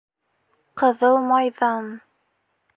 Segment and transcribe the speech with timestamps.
[0.83, 1.95] Ҡыҙыл майҙан...